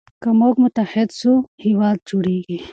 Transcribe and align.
که 0.21 0.29
موږ 0.39 0.55
متحد 0.63 1.09
سو 1.21 1.31
هیواد 1.65 1.97
جوړیږي. 2.09 2.57